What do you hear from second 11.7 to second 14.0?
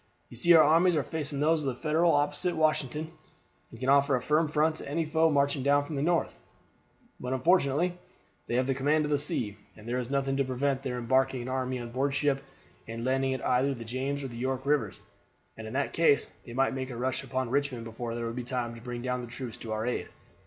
on board ship and landing it in either the